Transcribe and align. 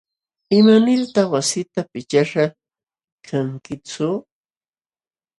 ¿Imanirtaq 0.57 1.27
wasita 1.33 1.79
pichashqa 1.91 2.45
kankitsu? 3.25 4.09